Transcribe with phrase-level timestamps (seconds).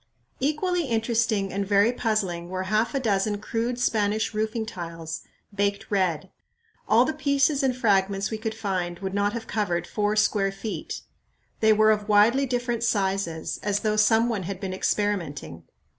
[0.39, 5.21] Equally interesting and very puzzling were half a dozen crude Spanish roofing tiles,
[5.53, 6.31] baked red.
[6.89, 11.01] All the pieces and fragments we could find would not have covered four square feet.
[11.59, 15.65] They were of widely different sizes, as though some one had been experimenting.